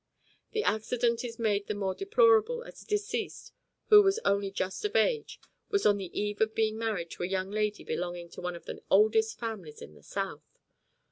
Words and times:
The 0.53 0.63
accident 0.63 1.23
is 1.23 1.37
made 1.37 1.67
the 1.67 1.75
more 1.75 1.93
deplorable 1.93 2.63
as 2.63 2.79
the 2.79 2.87
deceased, 2.87 3.53
who 3.89 4.01
was 4.01 4.19
only 4.25 4.49
just 4.49 4.83
of 4.83 4.95
age, 4.95 5.39
was 5.69 5.85
on 5.85 5.97
the 5.97 6.19
eve 6.19 6.41
of 6.41 6.55
being 6.55 6.75
married 6.79 7.11
to 7.11 7.21
a 7.21 7.27
young 7.27 7.51
lady 7.51 7.83
belonging 7.83 8.27
to 8.29 8.41
one 8.41 8.55
of 8.55 8.65
the 8.65 8.81
oldest 8.89 9.37
families 9.37 9.79
in 9.79 9.93
the 9.93 10.01
South. 10.01 10.57